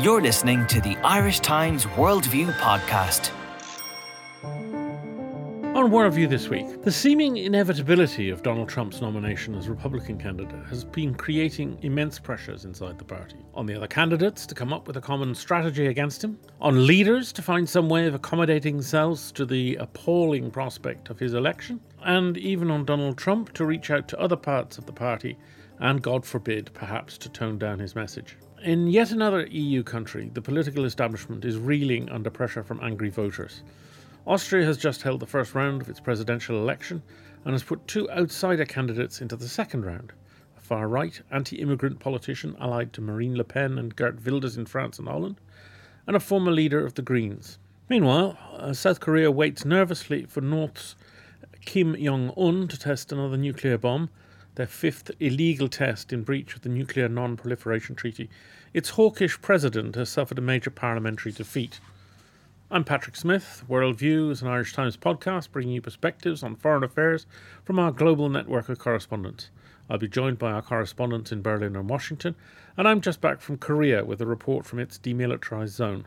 [0.00, 3.30] You're listening to the Irish Times Worldview podcast.
[4.42, 10.82] On Worldview this week, the seeming inevitability of Donald Trump's nomination as Republican candidate has
[10.82, 13.36] been creating immense pressures inside the party.
[13.54, 17.30] On the other candidates to come up with a common strategy against him, on leaders
[17.32, 22.38] to find some way of accommodating themselves to the appalling prospect of his election, and
[22.38, 25.36] even on Donald Trump to reach out to other parts of the party
[25.78, 28.36] and, God forbid, perhaps to tone down his message.
[28.62, 33.64] In yet another EU country, the political establishment is reeling under pressure from angry voters.
[34.24, 37.02] Austria has just held the first round of its presidential election
[37.44, 40.12] and has put two outsider candidates into the second round
[40.56, 44.66] a far right, anti immigrant politician allied to Marine Le Pen and Geert Wilders in
[44.66, 45.40] France and Holland,
[46.06, 47.58] and a former leader of the Greens.
[47.88, 50.94] Meanwhile, uh, South Korea waits nervously for North's
[51.64, 54.08] Kim Jong un to test another nuclear bomb,
[54.54, 58.28] their fifth illegal test in breach of the Nuclear Non Proliferation Treaty.
[58.74, 61.80] Its hawkish president has suffered a major parliamentary defeat.
[62.70, 63.64] I'm Patrick Smyth.
[63.68, 67.26] Worldview is an Irish Times podcast bringing you perspectives on foreign affairs
[67.64, 69.50] from our global network of correspondents.
[69.88, 72.34] I'll be joined by our correspondents in Berlin and Washington,
[72.76, 76.06] and I'm just back from Korea with a report from its demilitarized zone.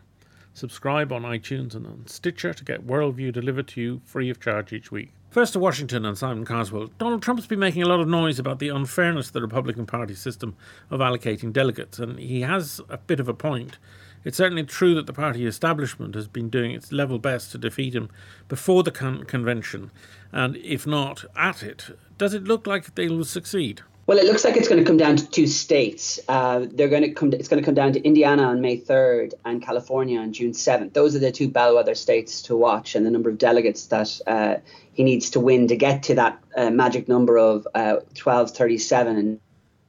[0.54, 4.72] Subscribe on iTunes and on Stitcher to get Worldview delivered to you free of charge
[4.72, 5.12] each week.
[5.36, 6.92] First to Washington and Simon Carswell.
[6.98, 10.16] Donald Trump's been making a lot of noise about the unfairness of the Republican Party
[10.16, 10.56] system
[10.90, 13.78] of allocating delegates, and he has a bit of a point.
[14.24, 17.94] It's certainly true that the party establishment has been doing its level best to defeat
[17.94, 18.10] him
[18.48, 19.92] before the con- convention,
[20.32, 23.82] and if not at it, does it look like they will succeed?
[24.08, 26.20] Well, it looks like it's going to come down to two states.
[26.28, 27.34] Uh, they're going to come.
[27.34, 30.94] It's going to come down to Indiana on May third and California on June seventh.
[30.94, 34.58] Those are the two bellwether states to watch, and the number of delegates that uh,
[34.94, 38.78] he needs to win to get to that uh, magic number of uh, twelve thirty
[38.78, 39.40] seven and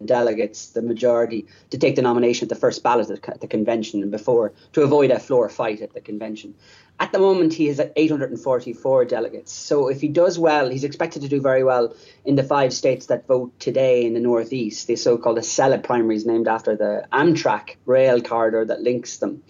[0.05, 4.11] delegates, the majority, to take the nomination at the first ballot at the convention and
[4.11, 6.55] before to avoid a floor fight at the convention.
[6.99, 9.53] At the moment, he is at 844 delegates.
[9.53, 13.06] So if he does well, he's expected to do very well in the five states
[13.06, 18.23] that vote today in the Northeast, the so-called Acela primaries named after the Amtrak rail
[18.23, 19.43] corridor that links them.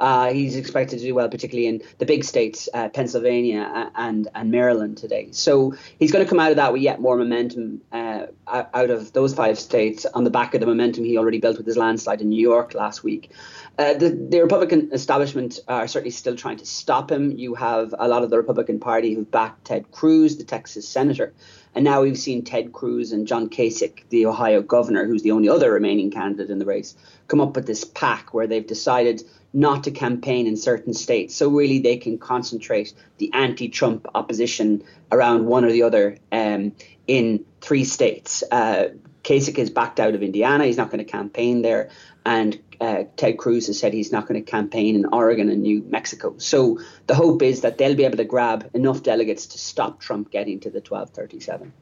[0.00, 4.50] Uh, he's expected to do well, particularly in the big states, uh, Pennsylvania and and
[4.50, 5.28] Maryland today.
[5.32, 9.12] So he's going to come out of that with yet more momentum uh, out of
[9.12, 12.20] those five states on the back of the momentum he already built with his landslide
[12.20, 13.30] in New York last week.
[13.78, 17.30] Uh, the, the Republican establishment are certainly still trying to stop him.
[17.32, 21.32] You have a lot of the Republican Party who've backed Ted Cruz, the Texas senator.
[21.74, 25.48] And now we've seen Ted Cruz and John Kasich, the Ohio governor, who's the only
[25.48, 26.96] other remaining candidate in the race,
[27.28, 29.22] come up with this pack where they've decided
[29.52, 31.34] not to campaign in certain states.
[31.34, 36.72] So really, they can concentrate the anti-Trump opposition around one or the other um,
[37.06, 38.44] in three states.
[38.50, 38.90] Uh,
[39.24, 41.90] Kasich is backed out of Indiana; he's not going to campaign there,
[42.24, 45.82] and uh, Ted Cruz has said he's not going to campaign in Oregon and New
[45.82, 46.34] Mexico.
[46.38, 50.30] So the hope is that they'll be able to grab enough delegates to stop Trump
[50.30, 51.72] getting to the 1237.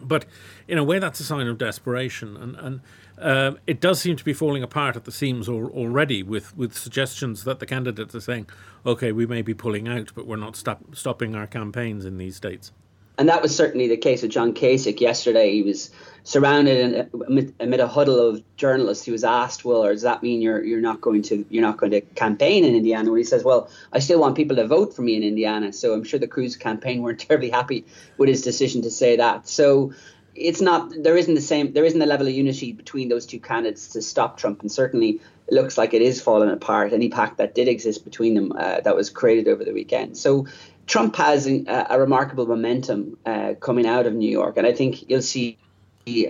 [0.00, 0.26] But
[0.66, 2.80] in a way, that's a sign of desperation, and and
[3.18, 6.76] uh, it does seem to be falling apart at the seams al- already, with with
[6.76, 8.46] suggestions that the candidates are saying,
[8.84, 12.36] "Okay, we may be pulling out, but we're not stop- stopping our campaigns in these
[12.36, 12.72] states."
[13.16, 15.52] And that was certainly the case with John Kasich yesterday.
[15.52, 15.90] He was
[16.24, 19.04] surrounded in, amid, amid, a huddle of journalists.
[19.04, 21.76] He was asked, "Well, or does that mean you're you're not going to you're not
[21.76, 24.96] going to campaign in Indiana?" Where he says, "Well, I still want people to vote
[24.96, 27.84] for me in Indiana." So I'm sure the Cruz campaign weren't terribly happy
[28.18, 29.46] with his decision to say that.
[29.46, 29.92] So
[30.34, 33.38] it's not there isn't the same there isn't a level of unity between those two
[33.38, 36.92] candidates to stop Trump, and certainly it looks like it is falling apart.
[36.92, 40.16] Any pact that did exist between them uh, that was created over the weekend.
[40.16, 40.46] So
[40.86, 45.08] Trump has a, a remarkable momentum uh, coming out of New York, and I think
[45.08, 45.58] you'll see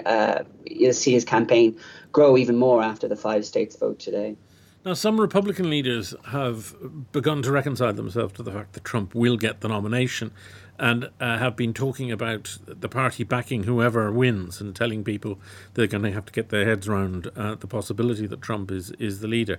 [0.05, 1.79] uh, you'll see his campaign
[2.13, 4.37] grow even more after the five states vote today.
[4.85, 6.75] Now, some Republican leaders have
[7.11, 10.31] begun to reconcile themselves to the fact that Trump will get the nomination
[10.79, 15.39] and uh, have been talking about the party backing whoever wins and telling people
[15.75, 18.91] they're going to have to get their heads around uh, the possibility that Trump is,
[18.93, 19.59] is the leader.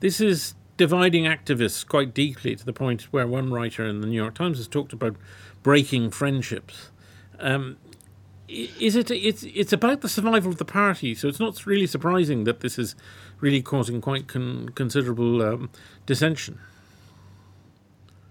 [0.00, 4.16] This is dividing activists quite deeply to the point where one writer in the New
[4.16, 5.16] York Times has talked about
[5.62, 6.90] breaking friendships.
[7.38, 7.76] Um,
[8.48, 12.44] is it it's it's about the survival of the party so it's not really surprising
[12.44, 12.94] that this is
[13.40, 15.70] really causing quite con- considerable um,
[16.04, 16.58] dissension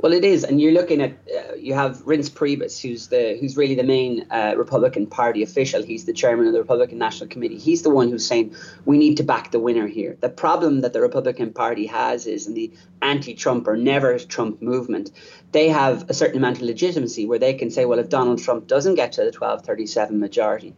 [0.02, 3.56] well, it is, and you're looking at uh, you have Reince Priebus, who's the who's
[3.56, 5.84] really the main uh, Republican Party official.
[5.84, 7.60] He's the chairman of the Republican National Committee.
[7.60, 8.56] He's the one who's saying
[8.86, 10.18] we need to back the winner here.
[10.20, 12.72] The problem that the Republican Party has is in the
[13.04, 15.12] anti-Trump or never-Trump movement,
[15.52, 18.68] they have a certain amount of legitimacy where they can say, well, if Donald Trump
[18.68, 20.76] doesn't get to the 1237 majority,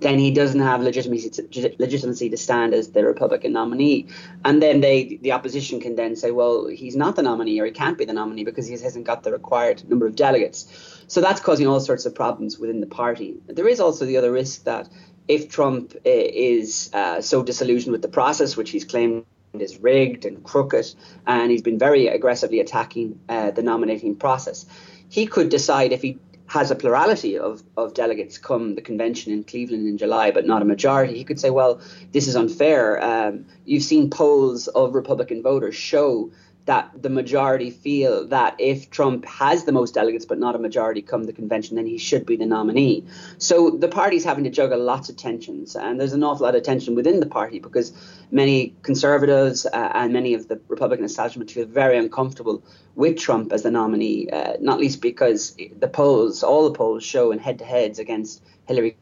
[0.00, 4.06] then he doesn't have legitimacy to, legitimacy to stand as the Republican nominee.
[4.44, 7.70] And then they, the opposition can then say, well, he's not the nominee or he
[7.70, 11.04] can't be the nominee because he hasn't got the required number of delegates.
[11.06, 13.36] So that's causing all sorts of problems within the party.
[13.46, 14.88] There is also the other risk that
[15.28, 20.24] if Trump uh, is uh, so disillusioned with the process, which he's claimed is rigged
[20.24, 20.86] and crooked,
[21.26, 24.66] and he's been very aggressively attacking uh, the nominating process,
[25.08, 26.18] he could decide if he
[26.50, 30.60] has a plurality of, of delegates come the convention in Cleveland in July, but not
[30.60, 31.80] a majority, he could say, well,
[32.10, 33.00] this is unfair.
[33.00, 36.32] Um, you've seen polls of Republican voters show
[36.66, 41.02] that the majority feel that if Trump has the most delegates but not a majority
[41.02, 43.04] come the convention, then he should be the nominee.
[43.38, 46.62] So the party's having to juggle lots of tensions, and there's an awful lot of
[46.62, 47.92] tension within the party because
[48.30, 52.62] many conservatives uh, and many of the Republican establishment feel very uncomfortable
[52.94, 57.32] with Trump as the nominee, uh, not least because the polls, all the polls show
[57.32, 58.96] in head-to-heads against Hillary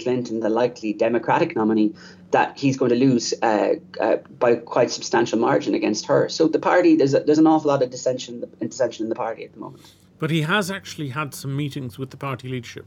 [0.00, 1.94] Clinton, the likely Democratic nominee,
[2.30, 6.28] that he's going to lose uh, uh, by quite substantial margin against her.
[6.28, 9.44] So the party, there's a, there's an awful lot of dissension, dissension in the party
[9.44, 9.82] at the moment.
[10.18, 12.86] But he has actually had some meetings with the party leadership.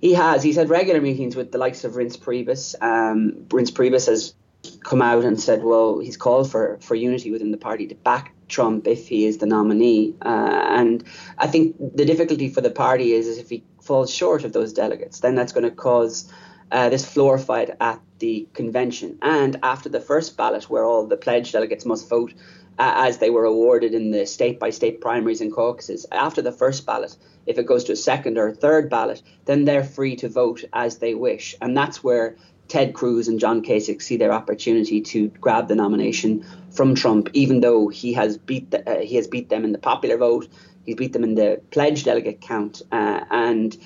[0.00, 0.42] He has.
[0.42, 2.74] He's had regular meetings with the likes of Reince Priebus.
[2.82, 4.34] Um, Reince Priebus has
[4.82, 8.32] come out and said, well, he's called for, for unity within the party to back
[8.48, 10.14] Trump if he is the nominee.
[10.22, 11.04] Uh, and
[11.38, 14.72] I think the difficulty for the party is, is if he falls short of those
[14.72, 16.32] delegates, then that's going to cause
[16.70, 19.18] uh, this floor fight at the convention.
[19.20, 22.32] And after the first ballot, where all the pledged delegates must vote
[22.78, 26.52] uh, as they were awarded in the state by state primaries and caucuses, after the
[26.52, 30.16] first ballot, if it goes to a second or a third ballot, then they're free
[30.16, 31.54] to vote as they wish.
[31.60, 32.36] And that's where
[32.68, 37.60] Ted Cruz and John Kasich see their opportunity to grab the nomination from Trump, even
[37.60, 40.48] though he has beat the, uh, he has beat them in the popular vote,
[40.84, 43.76] he's beat them in the pledge delegate count, uh, and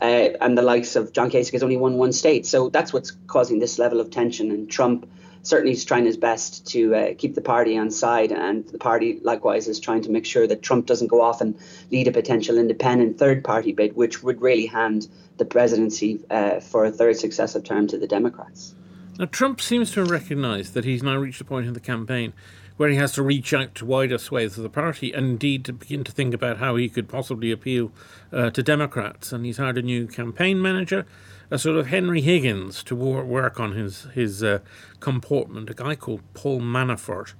[0.00, 2.46] uh, and the likes of John Kasich has only won one state.
[2.46, 4.50] So that's what's causing this level of tension.
[4.50, 5.10] And Trump
[5.42, 9.18] certainly is trying his best to uh, keep the party on side, and the party
[9.22, 11.58] likewise is trying to make sure that Trump doesn't go off and
[11.90, 15.08] lead a potential independent third party bid, which would really hand
[15.38, 18.74] the presidency uh, for a third successive term to the Democrats.
[19.18, 22.32] Now, Trump seems to have recognized that he's now reached a point in the campaign
[22.78, 25.72] where he has to reach out to wider swathes of the party and indeed to
[25.72, 27.92] begin to think about how he could possibly appeal
[28.32, 29.32] uh, to Democrats.
[29.32, 31.04] And he's hired a new campaign manager,
[31.50, 34.60] a sort of Henry Higgins, to work on his, his uh,
[35.00, 37.34] comportment, a guy called Paul Manafort.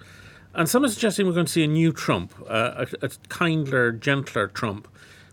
[0.55, 3.93] And some are suggesting we're going to see a new Trump, uh, a, a kinder,
[3.93, 4.89] gentler Trump.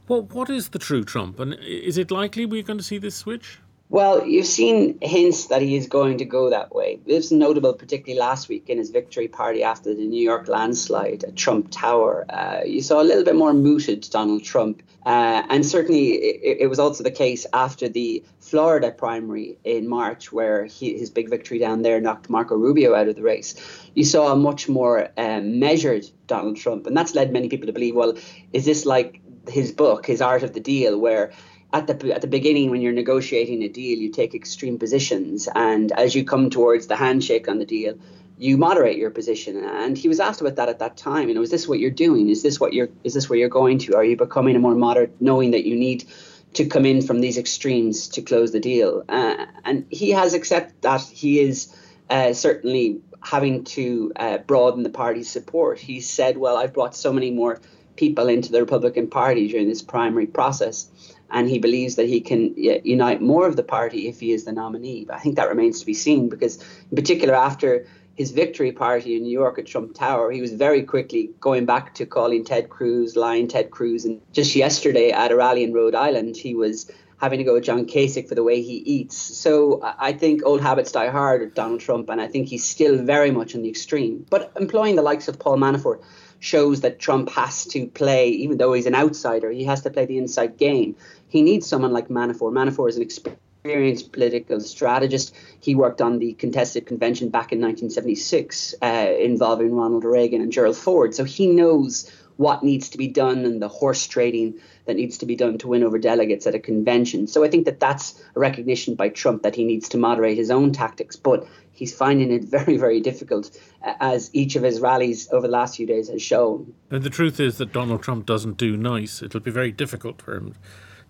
[0.07, 1.40] Well, what is the true Trump?
[1.40, 3.60] And is it likely we're going to see this switch?
[3.87, 6.99] Well, you've seen hints that he is going to go that way.
[7.05, 11.23] This is notable, particularly last week in his victory party after the New York landslide
[11.23, 12.25] at Trump Tower.
[12.27, 14.81] Uh, you saw a little bit more mooted Donald Trump.
[15.05, 20.31] Uh, and certainly it, it, was also the case after the Florida primary in March,
[20.31, 23.53] where he, his big victory down there knocked Marco Rubio out of the race.
[23.93, 26.87] You saw a much more um, measured Donald Trump.
[26.87, 28.17] And that's led many people to believe well,
[28.51, 31.31] is this like his book, his Art of the Deal, where
[31.75, 35.92] at the at the beginning when you're negotiating a deal, you take extreme positions, and
[35.92, 37.95] as you come towards the handshake on the deal,
[38.38, 39.57] you moderate your position.
[39.57, 41.27] And he was asked about that at that time.
[41.27, 42.30] You know, is this what you're doing?
[42.30, 42.88] Is this what you're?
[43.04, 43.95] Is this where you're going to?
[43.95, 46.06] Are you becoming a more moderate, knowing that you need
[46.54, 49.04] to come in from these extremes to close the deal?
[49.10, 51.75] Uh, and he has accepted that he is
[52.10, 55.78] uh, certainly having to uh, broaden the party's support.
[55.78, 57.59] He said, "Well, I've brought so many more."
[57.95, 60.90] people into the Republican Party during this primary process
[61.35, 64.54] and he believes that he can unite more of the party if he is the
[64.54, 65.04] nominee.
[65.04, 69.18] But I think that remains to be seen because, in particular, after his victory party
[69.18, 72.69] in New York at Trump Tower, he was very quickly going back to calling Ted
[72.69, 74.06] Cruz, lying Ted Cruz.
[74.06, 77.65] And just yesterday at a rally in Rhode Island, he was having to go with
[77.65, 79.18] John Kasich for the way he eats.
[79.18, 82.97] So I think old habits die hard with Donald Trump, and I think he's still
[82.97, 84.25] very much in the extreme.
[84.30, 86.01] But employing the likes of Paul Manafort
[86.39, 90.06] shows that Trump has to play, even though he's an outsider, he has to play
[90.06, 90.95] the inside game.
[91.27, 92.54] He needs someone like Manafort.
[92.54, 95.33] Manafort is an experienced political strategist.
[95.59, 98.85] He worked on the contested convention back in 1976 uh,
[99.19, 101.15] involving Ronald Reagan and Gerald Ford.
[101.15, 105.25] So he knows what needs to be done and the horse trading that needs to
[105.25, 107.27] be done to win over delegates at a convention.
[107.27, 110.51] So I think that that's a recognition by Trump that he needs to moderate his
[110.51, 111.15] own tactics.
[111.15, 115.54] But he's finding it very, very difficult, uh, as each of his rallies over the
[115.54, 116.73] last few days has shown.
[116.89, 119.21] And the truth is that Donald Trump doesn't do nice.
[119.21, 120.56] It'll be very difficult for him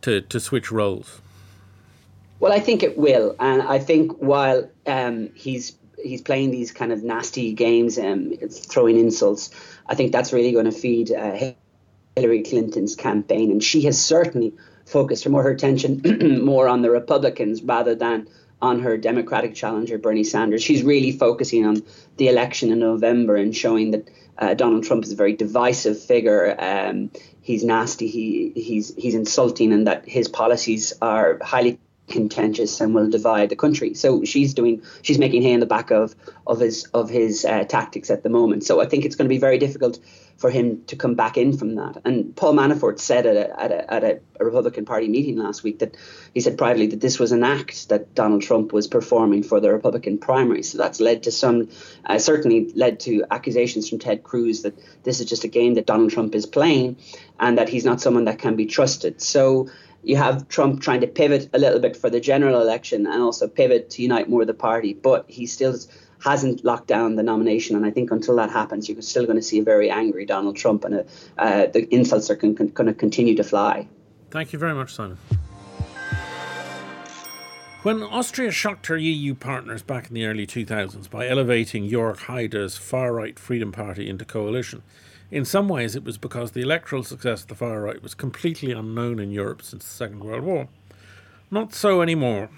[0.01, 1.21] to, to switch roles.
[2.39, 6.91] Well, I think it will, and I think while um, he's he's playing these kind
[6.91, 9.49] of nasty games and um, throwing insults,
[9.87, 11.53] I think that's really going to feed uh,
[12.15, 14.53] Hillary Clinton's campaign, and she has certainly
[14.85, 16.01] focused more her attention
[16.45, 18.27] more on the Republicans rather than
[18.61, 20.63] on her Democratic challenger, Bernie Sanders.
[20.63, 21.83] She's really focusing on
[22.17, 26.55] the election in November and showing that uh, Donald Trump is a very divisive figure.
[26.57, 28.07] Um, he's nasty.
[28.07, 33.55] He he's he's insulting, and that his policies are highly contentious and will divide the
[33.55, 33.93] country.
[33.93, 37.63] So she's doing she's making hay in the back of of his of his uh,
[37.63, 38.63] tactics at the moment.
[38.63, 39.99] So I think it's going to be very difficult
[40.37, 42.01] for him to come back in from that.
[42.03, 45.79] And Paul Manafort said at a, at a, at a, Republican Party meeting last week
[45.79, 45.95] that
[46.33, 49.71] he said privately that this was an act that Donald Trump was performing for the
[49.71, 50.61] Republican primary.
[50.61, 51.69] So that's led to some,
[52.05, 55.85] uh, certainly led to accusations from Ted Cruz that this is just a game that
[55.85, 56.97] Donald Trump is playing
[57.39, 59.21] and that he's not someone that can be trusted.
[59.21, 59.69] So
[60.05, 63.47] you have Trump trying to pivot a little bit for the general election and also
[63.47, 65.75] pivot to unite more of the party, but he still
[66.23, 67.75] hasn't locked down the nomination.
[67.75, 70.55] And I think until that happens, you're still going to see a very angry Donald
[70.55, 71.05] Trump, and a,
[71.37, 73.87] uh, the insults are con- con- going to continue to fly.
[74.29, 75.17] Thank you very much, Simon.
[77.81, 82.77] When Austria shocked her EU partners back in the early 2000s by elevating Jörg Haider's
[82.77, 84.81] far right Freedom Party into coalition,
[85.31, 88.71] in some ways, it was because the electoral success of the far right was completely
[88.71, 90.67] unknown in Europe since the Second World War.
[91.49, 92.49] Not so anymore.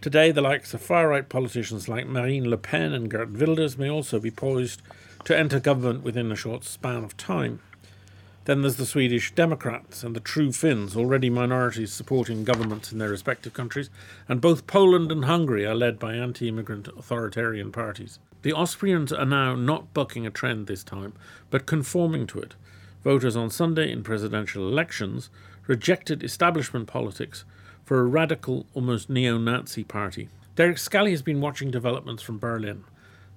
[0.00, 3.90] Today, the likes of far right politicians like Marine Le Pen and Geert Wilders may
[3.90, 4.80] also be poised
[5.24, 7.60] to enter government within a short span of time.
[8.44, 13.10] Then there's the Swedish Democrats and the True Finns, already minorities supporting governments in their
[13.10, 13.90] respective countries,
[14.26, 18.18] and both Poland and Hungary are led by anti immigrant authoritarian parties.
[18.42, 21.12] The Austrians are now not bucking a trend this time,
[21.50, 22.54] but conforming to it.
[23.02, 25.30] Voters on Sunday in presidential elections
[25.66, 27.44] rejected establishment politics
[27.84, 30.28] for a radical, almost neo Nazi party.
[30.54, 32.84] Derek Scally has been watching developments from Berlin.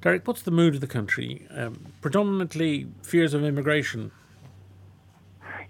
[0.02, 1.48] Derek, what's the mood of the country?
[1.52, 4.12] Um, predominantly fears of immigration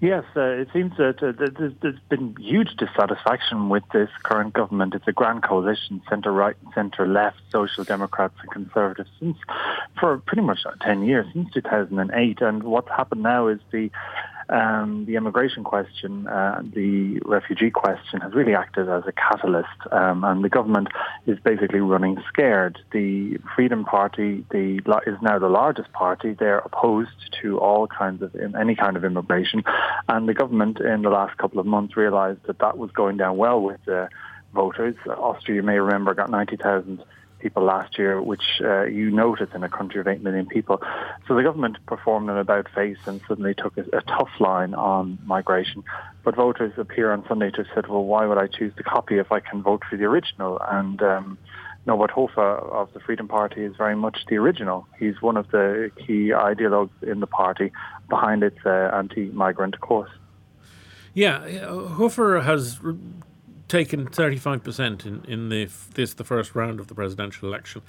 [0.01, 4.95] Yes, uh, it seems that uh, there's been huge dissatisfaction with this current government.
[4.95, 9.37] It's a grand coalition, centre right, centre left, social democrats and conservatives since
[9.99, 12.41] for pretty much 10 years, since 2008.
[12.41, 13.91] And what's happened now is the
[14.51, 20.23] um, the immigration question, uh, the refugee question, has really acted as a catalyst, um,
[20.23, 20.89] and the government
[21.25, 22.77] is basically running scared.
[22.91, 26.33] The Freedom Party the, is now the largest party.
[26.33, 29.63] They're opposed to all kinds of any kind of immigration,
[30.09, 33.37] and the government in the last couple of months realised that that was going down
[33.37, 34.09] well with the
[34.53, 34.95] voters.
[35.07, 37.03] Austria, you may remember, got ninety thousand
[37.41, 40.81] people last year, which uh, you notice in a country of 8 million people.
[41.27, 45.17] So the government performed an about face and suddenly took a, a tough line on
[45.25, 45.83] migration.
[46.23, 49.17] But voters appear on Sunday to have said, well, why would I choose the copy
[49.17, 50.59] if I can vote for the original?
[50.61, 51.37] And um,
[51.85, 54.87] Norbert Hofer of the Freedom Party is very much the original.
[54.99, 57.71] He's one of the key ideologues in the party
[58.09, 60.11] behind its uh, anti-migrant course.
[61.13, 62.79] Yeah, Hofer has
[63.71, 67.81] taken 35% in, in the, this, the first round of the presidential election,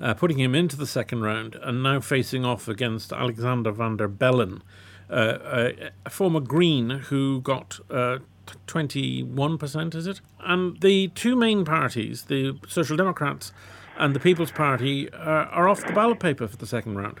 [0.00, 4.08] uh, putting him into the second round and now facing off against Alexander van der
[4.08, 4.64] Bellen,
[5.08, 8.18] uh, a, a, former Green who got uh,
[8.66, 10.20] 21%, is it?
[10.40, 13.52] And the two main parties, the Social Democrats
[13.96, 17.20] and the People's Party, are off the ballot paper for the second round.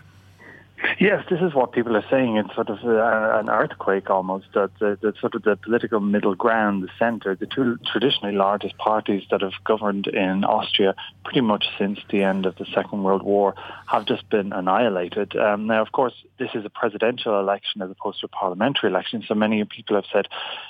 [0.98, 2.36] Yes, this is what people are saying.
[2.36, 4.46] It's sort of uh, an earthquake almost.
[4.54, 8.76] That the, the, sort of the political middle ground, the centre, the two traditionally largest
[8.78, 10.94] parties that have governed in Austria
[11.24, 13.54] pretty much since the end of the Second World War
[13.86, 15.36] have just been annihilated.
[15.36, 19.24] Um, now, of course, this is a presidential election as opposed to a parliamentary election.
[19.26, 20.26] So many people have said,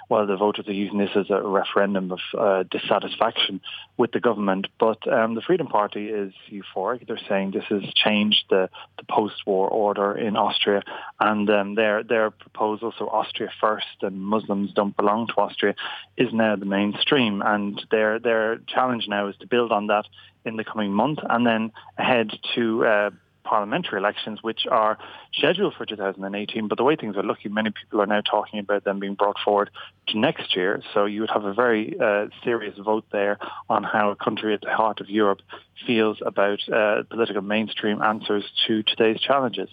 [0.08, 3.60] well, the voters are using this as a referendum of uh, dissatisfaction
[3.96, 4.66] with the government.
[4.78, 7.06] But um, the Freedom Party is euphoric.
[7.06, 10.82] They're saying this has changed the, the post-war order in Austria,
[11.20, 15.74] and um, their their proposal, so Austria first and Muslims don't belong to Austria,
[16.16, 17.42] is now the mainstream.
[17.44, 20.06] And their their challenge now is to build on that
[20.44, 23.10] in the coming month, and then ahead to uh,
[23.44, 24.98] parliamentary elections, which are
[25.32, 26.68] scheduled for 2018.
[26.68, 29.36] But the way things are looking, many people are now talking about them being brought
[29.44, 29.70] forward
[30.08, 30.82] to next year.
[30.94, 34.60] So you would have a very uh, serious vote there on how a country at
[34.60, 35.40] the heart of Europe
[35.86, 39.68] feels about uh, political mainstream answers to today's challenges.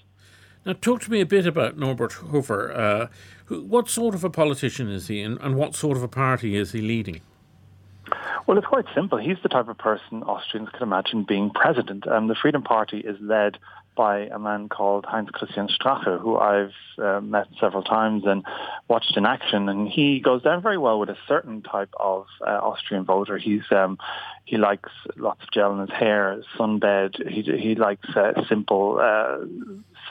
[0.65, 2.73] Now, talk to me a bit about Norbert Hofer.
[2.73, 3.07] Uh,
[3.55, 6.71] what sort of a politician is he, and, and what sort of a party is
[6.71, 7.21] he leading?
[8.45, 9.17] Well, it's quite simple.
[9.17, 12.07] He's the type of person Austrians could imagine being president.
[12.07, 13.57] Um, the Freedom Party is led
[13.95, 18.43] by a man called Heinz Christian Strache, who I've uh, met several times and
[18.87, 19.69] watched in action.
[19.69, 23.37] And he goes down very well with a certain type of uh, Austrian voter.
[23.37, 23.97] He's um,
[24.43, 27.27] he likes lots of gel in his hair, sunbed.
[27.27, 28.99] He he likes uh, simple.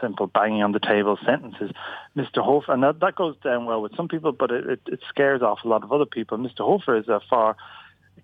[0.00, 1.70] Simple banging on the table sentences.
[2.16, 2.42] Mr.
[2.42, 5.42] Hofer, and that, that goes down well with some people, but it, it, it scares
[5.42, 6.38] off a lot of other people.
[6.38, 6.60] Mr.
[6.60, 7.56] Hofer is a far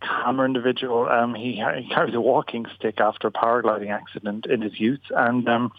[0.00, 1.08] calmer individual.
[1.08, 5.48] Um, he, he carries a walking stick after a paragliding accident in his youth, and
[5.48, 5.72] um,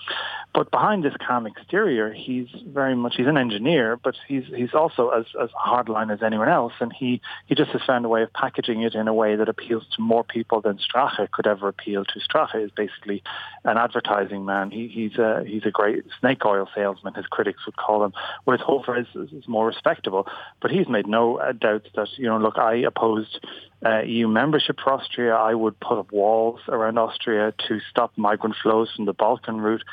[0.53, 5.09] but behind this calm exterior, he's very much he's an engineer, but he's he's also
[5.09, 8.33] as as hardline as anyone else, and he he just has found a way of
[8.33, 12.05] packaging it in a way that appeals to more people than Strache could ever appeal
[12.05, 12.19] to.
[12.19, 13.23] Strache is basically
[13.63, 14.71] an advertising man.
[14.71, 18.13] He, he's a he's a great snake oil salesman, his critics would call him.
[18.43, 20.27] Whereas Hofer is, is, is more respectable,
[20.61, 23.39] but he's made no uh, doubts that you know look, I opposed
[23.85, 25.33] uh, EU membership for Austria.
[25.33, 29.83] I would put up walls around Austria to stop migrant flows from the Balkan route.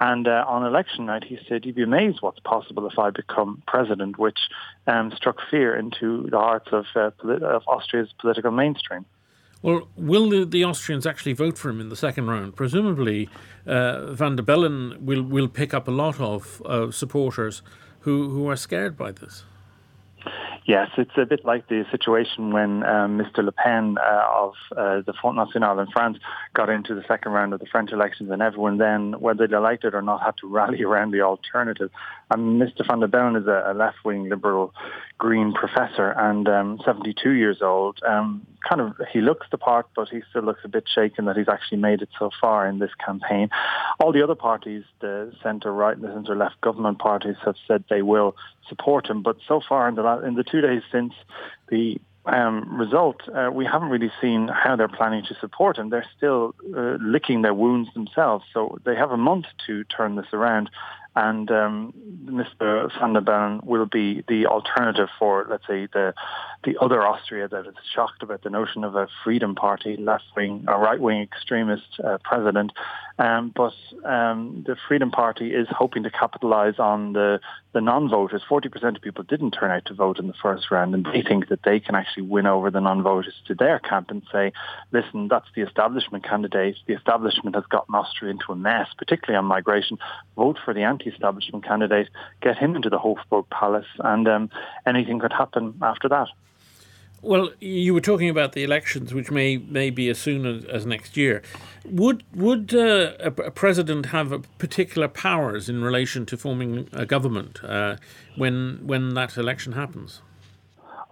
[0.00, 3.62] And uh, on election night, he said, "You'd be amazed what's possible if I become
[3.68, 4.38] president," which
[4.88, 9.04] um, struck fear into the hearts of, uh, polit- of Austria's political mainstream.
[9.62, 12.56] Well, will the, the, Austrians actually vote for him in the second round?
[12.56, 13.28] Presumably,
[13.64, 16.60] uh, Van der Bellen will will pick up a lot of
[16.92, 17.62] supporters
[18.00, 19.44] who who are scared by this.
[20.64, 23.44] Yes, it's a bit like the situation when um, Mr.
[23.44, 26.18] Le Pen uh, of uh, the Front National in France
[26.54, 29.84] got into the second round of the French elections, and everyone then, whether they liked
[29.84, 31.90] it or not, had to rally around the alternative.
[32.30, 32.86] And Mr.
[32.86, 34.72] Van der Bellen is a, a left-wing liberal
[35.22, 38.00] green professor and um, 72 years old.
[38.04, 41.36] Um, kind of, he looks the part, but he still looks a bit shaken that
[41.36, 43.48] he's actually made it so far in this campaign.
[44.00, 48.34] All the other parties, the centre-right and the centre-left government parties, have said they will
[48.68, 49.22] support him.
[49.22, 51.12] But so far, in the in the two days since
[51.68, 55.90] the um, result, uh, we haven't really seen how they're planning to support him.
[55.90, 60.32] They're still uh, licking their wounds themselves, so they have a month to turn this
[60.32, 60.68] around
[61.14, 61.92] and um,
[62.24, 62.90] Mr.
[63.24, 66.14] Van will be the alternative for, let's say, the
[66.64, 70.78] the other Austria that is shocked about the notion of a Freedom Party, left-wing or
[70.78, 72.70] right-wing extremist uh, president.
[73.18, 77.40] Um, but um, the Freedom Party is hoping to capitalise on the
[77.72, 78.42] the non-voters.
[78.48, 81.22] Forty percent of people didn't turn out to vote in the first round, and they
[81.22, 84.52] think that they can actually win over the non-voters to their camp and say,
[84.92, 86.76] "Listen, that's the establishment candidate.
[86.86, 89.98] The establishment has gotten Austria into a mess, particularly on migration.
[90.36, 92.08] Vote for the anti." Anti-establishment candidate,
[92.40, 94.50] get him into the Hofburg Palace, and um,
[94.86, 96.28] anything could happen after that.
[97.24, 100.86] Well, you were talking about the elections, which may may be as soon as, as
[100.86, 101.40] next year.
[101.84, 107.62] Would would uh, a, a, president have particular powers in relation to forming a government
[107.62, 107.96] uh,
[108.36, 110.20] when when that election happens?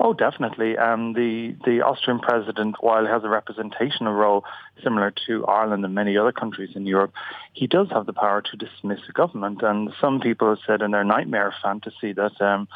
[0.03, 0.79] Oh, definitely.
[0.79, 4.45] Um, the the Austrian president, while he has a representational role
[4.83, 7.13] similar to Ireland and many other countries in Europe,
[7.53, 9.61] he does have the power to dismiss a government.
[9.63, 12.67] And some people have said in their nightmare fantasy that um,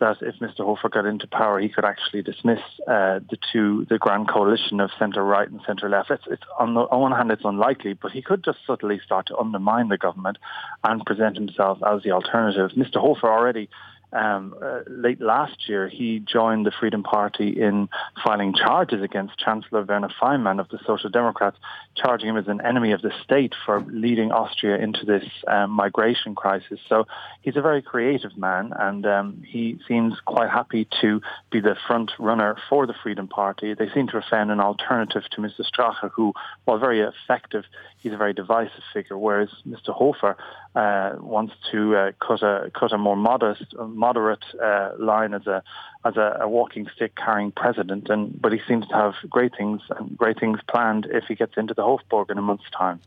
[0.00, 0.64] that if Mr.
[0.64, 4.90] Hofer got into power, he could actually dismiss uh, the two, the grand coalition of
[4.98, 6.10] centre right and centre left.
[6.10, 9.26] It's, it's on the on one hand, it's unlikely, but he could just subtly start
[9.28, 10.38] to undermine the government
[10.82, 12.72] and present himself as the alternative.
[12.76, 12.96] Mr.
[12.96, 13.68] Hofer already
[14.12, 17.88] um, uh, late last year, he joined the Freedom Party in
[18.22, 21.56] filing charges against Chancellor Werner Faymann of the Social Democrats,
[21.94, 26.34] charging him as an enemy of the state for leading Austria into this um, migration
[26.34, 26.78] crisis.
[26.88, 27.06] So
[27.40, 31.20] he's a very creative man, and um, he seems quite happy to
[31.50, 33.74] be the front runner for the Freedom Party.
[33.74, 35.62] They seem to have found an alternative to Mr.
[35.64, 37.64] Strache, who, while very effective,
[37.98, 39.94] he's a very divisive figure, whereas Mr.
[39.94, 40.36] Hofer
[40.74, 45.62] uh, wants to uh, cut a cut a more modest, moderate uh, line as a
[46.04, 48.08] as a, a, walking stick carrying president.
[48.08, 51.56] And but he seems to have great things and great things planned if he gets
[51.56, 53.00] into the Hofburg in a month's time.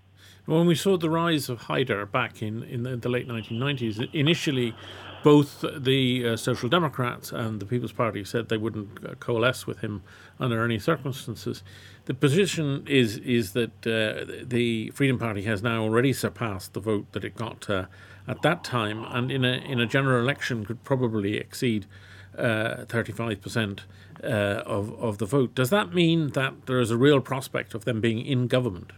[0.45, 4.75] When we saw the rise of Haider back in, in the, the late 1990s, initially
[5.23, 9.79] both the uh, Social Democrats and the People's Party said they wouldn't uh, coalesce with
[9.79, 10.03] him
[10.39, 11.63] under any circumstances.
[12.05, 17.11] The position is is that uh, the Freedom Party has now already surpassed the vote
[17.13, 17.85] that it got uh,
[18.27, 21.87] at that time, and in a in a general election could probably exceed
[22.37, 23.85] uh, thirty five percent
[24.23, 25.55] uh, of of the vote.
[25.55, 28.91] Does that mean that there is a real prospect of them being in government?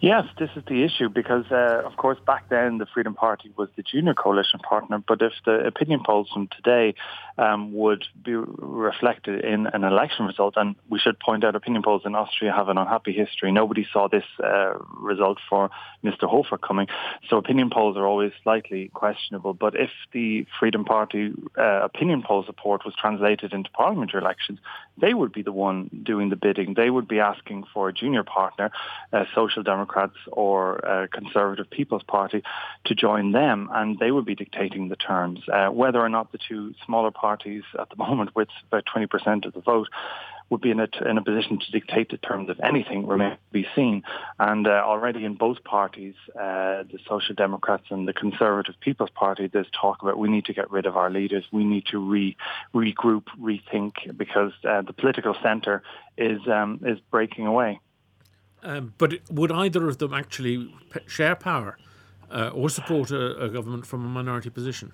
[0.00, 3.68] Yes, this is the issue because, uh, of course, back then the Freedom Party was
[3.76, 5.02] the junior coalition partner.
[5.06, 6.94] But if the opinion polls from today
[7.38, 12.02] um, would be reflected in an election result, and we should point out opinion polls
[12.04, 13.52] in Austria have an unhappy history.
[13.52, 15.70] Nobody saw this uh, result for
[16.02, 16.24] Mr.
[16.24, 16.86] Hofer coming.
[17.28, 19.52] So opinion polls are always slightly questionable.
[19.52, 24.58] But if the Freedom Party uh, opinion poll support was translated into parliamentary elections,
[24.98, 26.74] they would be the one doing the bidding.
[26.74, 28.70] They would be asking for a junior partner,
[29.12, 32.42] uh, Social Democrats or uh, Conservative People's Party,
[32.86, 35.40] to join them, and they would be dictating the terms.
[35.52, 39.52] Uh, whether or not the two smaller parties at the moment, with about 20% of
[39.52, 39.88] the vote,
[40.48, 43.52] would be in a, in a position to dictate the terms of anything remains to
[43.52, 44.02] be seen.
[44.38, 49.48] And uh, already in both parties, uh, the Social Democrats and the Conservative People's Party,
[49.48, 51.44] there's talk about we need to get rid of our leaders.
[51.50, 52.36] We need to re,
[52.72, 55.82] regroup, rethink, because uh, the political centre
[56.16, 57.80] is um, is breaking away.
[58.62, 60.72] Um, but would either of them actually
[61.06, 61.76] share power
[62.30, 64.92] uh, or support a, a government from a minority position?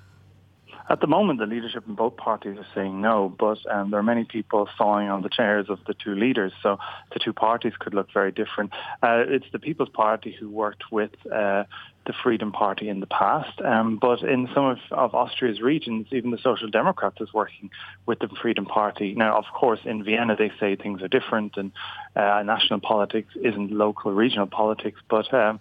[0.89, 4.05] At the moment, the leadership in both parties are saying no, but um, there are
[4.05, 6.79] many people sawing on the chairs of the two leaders, so
[7.13, 8.73] the two parties could look very different.
[9.03, 11.65] Uh, it's the People's Party who worked with uh,
[12.05, 16.33] the Freedom Party in the past, um, but in some of, of, Austria's regions, even
[16.33, 17.71] the Social Democrats is working
[18.07, 19.15] with the Freedom Party.
[19.15, 21.71] Now, of course, in Vienna they say things are different, and
[22.17, 25.61] uh, national politics isn't local regional politics, but um,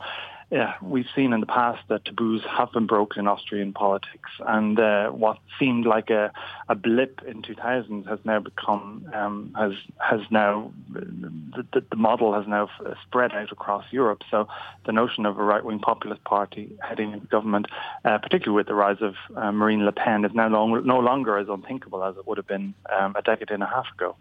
[0.52, 4.78] yeah, we've seen in the past that taboos have been broken in Austrian politics, and
[4.78, 6.34] uh, what seemed like a,
[6.68, 12.46] a blip in 2000 has now become um, has has now the, the, model has
[12.48, 12.70] now
[13.02, 14.24] spread out across Europe.
[14.30, 14.50] So
[14.86, 17.68] the notion of a right wing populist party heading into government,
[18.04, 21.38] uh, particularly with the rise of uh, Marine Le Pen, is now long, no longer
[21.38, 24.18] as unthinkable as it would have been um, a decade and a half ago.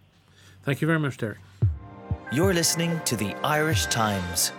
[0.62, 1.38] Thank you very much, Derek.
[2.31, 4.53] You're listening to the Irish Times.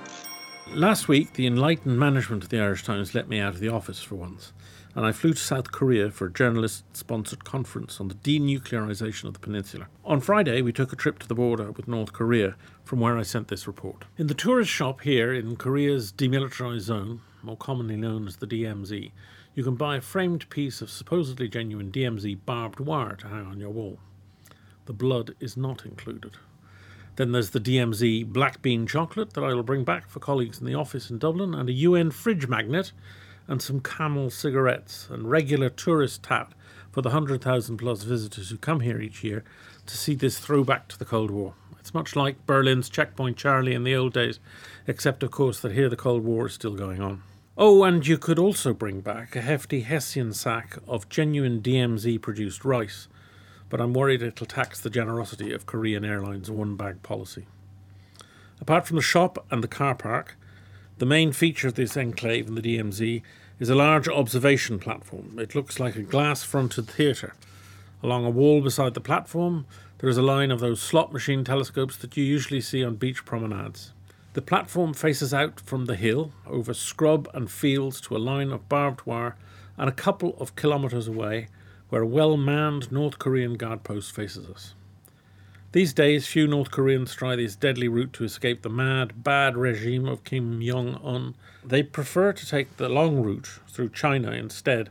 [0.74, 4.02] Last week, the enlightened management of the Irish Times let me out of the office
[4.02, 4.54] for once,
[4.96, 9.34] and I flew to South Korea for a journalist sponsored conference on the denuclearization of
[9.34, 9.88] the peninsula.
[10.06, 12.56] On Friday, we took a trip to the border with North Korea,
[12.86, 14.06] from where I sent this report.
[14.18, 19.12] In the tourist shop here in Korea's demilitarized zone, more commonly known as the DMZ,
[19.54, 23.60] you can buy a framed piece of supposedly genuine DMZ barbed wire to hang on
[23.60, 24.00] your wall.
[24.86, 26.38] The blood is not included.
[27.18, 30.66] Then there's the DMZ black bean chocolate that I will bring back for colleagues in
[30.66, 32.92] the office in Dublin, and a UN fridge magnet,
[33.48, 36.54] and some camel cigarettes, and regular tourist tap
[36.92, 39.44] for the 100,000 plus visitors who come here each year
[39.86, 41.54] to see this throwback to the Cold War.
[41.80, 44.40] It's much like Berlin's Checkpoint Charlie in the old days,
[44.88, 47.24] except, of course, that here the Cold War is still going on.
[47.58, 52.64] Oh, and you could also bring back a hefty Hessian sack of genuine DMZ produced
[52.64, 53.08] rice
[53.72, 57.46] but I'm worried it'll tax the generosity of Korean Airlines' one bag policy.
[58.60, 60.36] Apart from the shop and the car park,
[60.98, 63.22] the main feature of this enclave in the DMZ
[63.60, 65.40] is a large observation platform.
[65.40, 67.34] It looks like a glass fronted theatre.
[68.04, 69.66] Along a wall beside the platform,
[70.00, 73.24] there is a line of those slot machine telescopes that you usually see on beach
[73.24, 73.94] promenades.
[74.34, 78.68] The platform faces out from the hill over scrub and fields to a line of
[78.68, 79.38] barbed wire,
[79.78, 81.48] and a couple of kilometres away
[81.92, 84.74] where a well manned North Korean guard post faces us.
[85.74, 90.08] These days, few North Koreans try this deadly route to escape the mad, bad regime
[90.08, 91.36] of Kim Jong un.
[91.66, 94.90] They prefer to take the long route through China instead,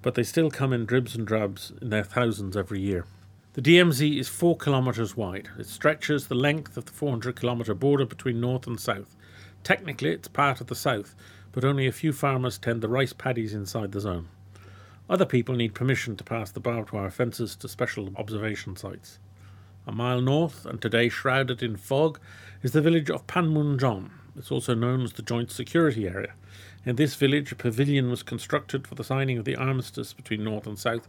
[0.00, 3.04] but they still come in dribs and drabs in their thousands every year.
[3.52, 5.50] The DMZ is 4 kilometres wide.
[5.58, 9.16] It stretches the length of the 400 kilometre border between north and south.
[9.64, 11.14] Technically, it's part of the south,
[11.52, 14.28] but only a few farmers tend the rice paddies inside the zone.
[15.10, 19.18] Other people need permission to pass the barbed wire fences to special observation sites.
[19.86, 22.20] A mile north, and today shrouded in fog,
[22.62, 24.10] is the village of Panmunjom.
[24.36, 26.34] It's also known as the Joint Security Area.
[26.84, 30.66] In this village, a pavilion was constructed for the signing of the armistice between North
[30.66, 31.08] and South,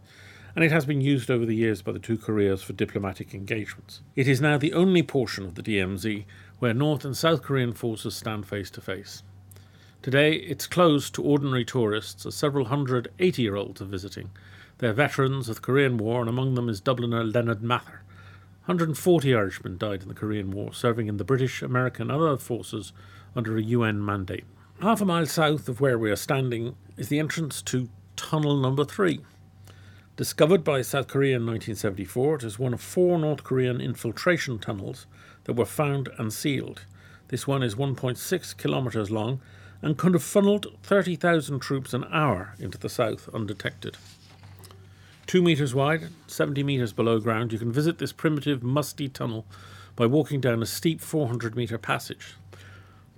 [0.56, 4.00] and it has been used over the years by the two Koreas for diplomatic engagements.
[4.16, 6.24] It is now the only portion of the DMZ
[6.58, 9.22] where North and South Korean forces stand face to face.
[10.02, 14.30] Today, it's closed to ordinary tourists, as several hundred 80 year olds are visiting.
[14.78, 18.00] They're veterans of the Korean War, and among them is Dubliner Leonard Mather.
[18.64, 22.94] 140 Irishmen died in the Korean War, serving in the British, American, and other forces
[23.36, 24.44] under a UN mandate.
[24.80, 28.86] Half a mile south of where we are standing is the entrance to Tunnel Number
[28.86, 29.20] 3.
[30.16, 35.06] Discovered by South Korea in 1974, it is one of four North Korean infiltration tunnels
[35.44, 36.86] that were found and sealed.
[37.28, 39.42] This one is 1.6 kilometres long
[39.82, 43.96] and could have funneled 30,000 troops an hour into the south undetected.
[45.26, 49.46] Two metres wide, 70 metres below ground, you can visit this primitive, musty tunnel
[49.96, 52.34] by walking down a steep 400 metre passage.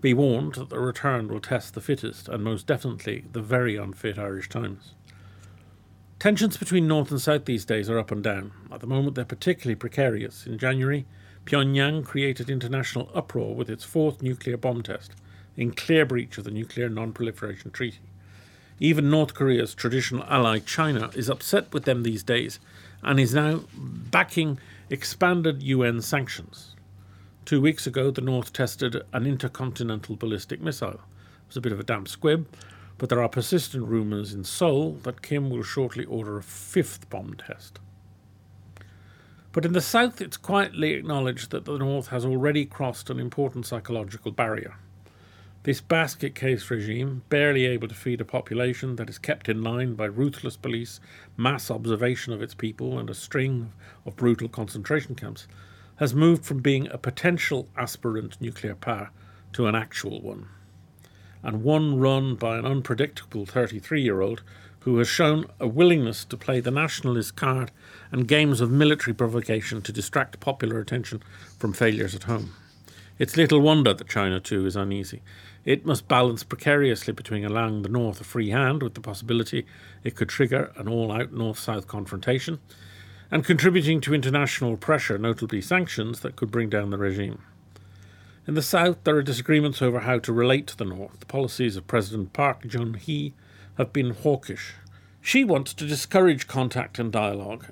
[0.01, 4.18] Be warned that the return will test the fittest and most definitely the very unfit
[4.18, 4.94] Irish Times.
[6.18, 8.53] Tensions between North and South these days are up and down.
[8.70, 10.46] At the moment, they're particularly precarious.
[10.46, 11.07] In January,
[11.46, 15.12] Pyongyang created international uproar with its fourth nuclear bomb test
[15.57, 18.01] in clear breach of the Nuclear Non Proliferation Treaty.
[18.81, 22.59] Even North Korea's traditional ally China is upset with them these days
[23.03, 24.59] and is now backing
[24.91, 26.75] expanded UN sanctions.
[27.45, 30.91] Two weeks ago, the North tested an intercontinental ballistic missile.
[30.91, 32.47] It was a bit of a damp squib,
[32.99, 37.35] but there are persistent rumours in Seoul that Kim will shortly order a fifth bomb
[37.35, 37.81] test.
[39.53, 43.67] But in the South, it's quietly acknowledged that the North has already crossed an important
[43.67, 44.77] psychological barrier.
[45.64, 49.94] This basket case regime, barely able to feed a population that is kept in line
[49.94, 50.98] by ruthless police,
[51.37, 53.72] mass observation of its people, and a string
[54.05, 55.46] of brutal concentration camps,
[55.96, 59.11] has moved from being a potential aspirant nuclear power
[59.53, 60.48] to an actual one.
[61.44, 64.42] And one run by an unpredictable 33 year old
[64.81, 67.70] who has shown a willingness to play the nationalist card
[68.11, 71.22] and games of military provocation to distract popular attention
[71.57, 72.53] from failures at home.
[73.18, 75.22] It's little wonder that China, too, is uneasy.
[75.64, 79.66] It must balance precariously between allowing the North a free hand with the possibility
[80.03, 82.59] it could trigger an all out North South confrontation
[83.31, 87.40] and contributing to international pressure, notably sanctions, that could bring down the regime.
[88.46, 91.20] In the South, there are disagreements over how to relate to the North.
[91.20, 93.33] The policies of President Park Geun hye
[93.79, 94.75] have been hawkish.
[95.20, 97.66] She wants to discourage contact and dialogue,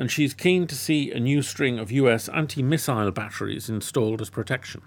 [0.00, 4.30] and she's keen to see a new string of US anti missile batteries installed as
[4.30, 4.80] protection.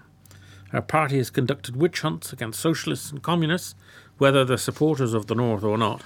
[0.70, 3.76] Her party has conducted witch hunts against socialists and communists,
[4.18, 6.02] whether they're supporters of the North or not.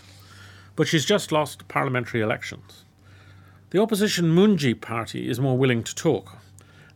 [0.76, 2.84] But she's just lost parliamentary elections.
[3.70, 6.36] The opposition Minjoo party is more willing to talk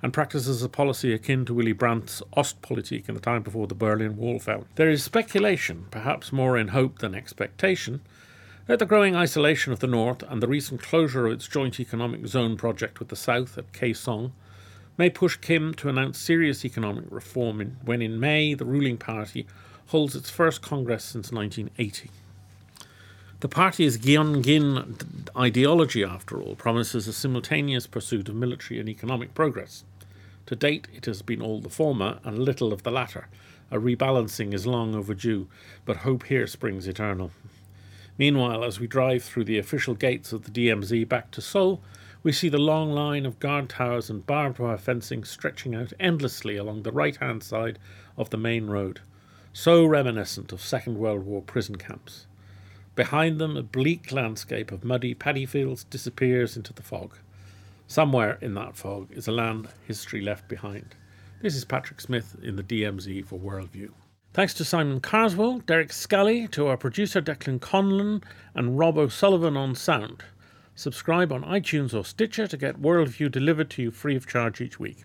[0.02, 4.18] and practices a policy akin to Willy Brandt's Ostpolitik in the time before the Berlin
[4.18, 4.66] Wall fell.
[4.74, 8.02] There is speculation, perhaps more in hope than expectation,
[8.66, 12.26] that the growing isolation of the North and the recent closure of its joint economic
[12.26, 14.30] zone project with the South at Kaesong
[14.96, 19.46] may push Kim to announce serious economic reform in, when in May the ruling party
[19.86, 22.10] holds its first Congress since 1980.
[23.40, 29.82] The party's Byungjin ideology, after all, promises a simultaneous pursuit of military and economic progress.
[30.46, 33.26] To date, it has been all the former and little of the latter.
[33.72, 35.48] A rebalancing is long overdue,
[35.84, 37.32] but hope here springs eternal.
[38.18, 41.82] Meanwhile, as we drive through the official gates of the DMZ back to Seoul,
[42.22, 46.56] we see the long line of guard towers and barbed wire fencing stretching out endlessly
[46.56, 47.78] along the right hand side
[48.16, 49.00] of the main road,
[49.52, 52.26] so reminiscent of Second World War prison camps.
[52.94, 57.16] Behind them, a bleak landscape of muddy paddy fields disappears into the fog.
[57.86, 60.94] Somewhere in that fog is a land history left behind.
[61.40, 63.90] This is Patrick Smyth in the DMZ for Worldview.
[64.34, 68.22] Thanks to Simon Carswell, Derek Scally, to our producer Declan Conlon,
[68.54, 70.24] and Rob O'Sullivan on sound.
[70.74, 74.80] Subscribe on iTunes or Stitcher to get Worldview delivered to you free of charge each
[74.80, 75.04] week.